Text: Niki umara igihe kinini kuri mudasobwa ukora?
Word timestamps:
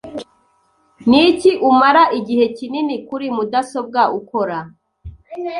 Niki 1.09 1.51
umara 1.69 2.03
igihe 2.19 2.45
kinini 2.57 2.95
kuri 3.07 3.25
mudasobwa 3.35 4.01
ukora? 4.19 4.57